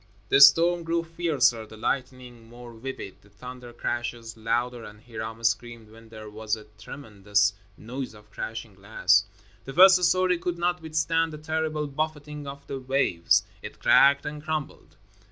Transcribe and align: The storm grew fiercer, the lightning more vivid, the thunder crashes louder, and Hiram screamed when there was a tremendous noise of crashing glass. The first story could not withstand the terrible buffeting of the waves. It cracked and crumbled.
The 0.29 0.41
storm 0.41 0.81
grew 0.81 1.03
fiercer, 1.03 1.67
the 1.67 1.77
lightning 1.77 2.49
more 2.49 2.73
vivid, 2.73 3.17
the 3.21 3.29
thunder 3.29 3.71
crashes 3.71 4.35
louder, 4.35 4.83
and 4.83 4.99
Hiram 5.03 5.43
screamed 5.43 5.91
when 5.91 6.09
there 6.09 6.27
was 6.27 6.55
a 6.55 6.63
tremendous 6.79 7.53
noise 7.77 8.15
of 8.15 8.31
crashing 8.31 8.73
glass. 8.73 9.25
The 9.65 9.73
first 9.73 10.03
story 10.03 10.39
could 10.39 10.57
not 10.57 10.81
withstand 10.81 11.31
the 11.33 11.37
terrible 11.37 11.85
buffeting 11.85 12.47
of 12.47 12.65
the 12.65 12.79
waves. 12.79 13.43
It 13.61 13.77
cracked 13.79 14.25
and 14.25 14.41
crumbled. 14.43 14.95